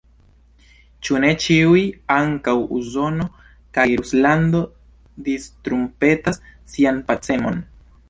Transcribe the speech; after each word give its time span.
Ĉu 1.07 1.19
ne 1.25 1.29
ĉiuj, 1.43 1.81
ankaŭ 2.15 2.55
Usono 2.79 3.29
kaj 3.79 3.87
Ruslando, 4.01 4.65
distrumpetas 5.31 6.45
sian 6.75 7.03
pacemon? 7.13 7.67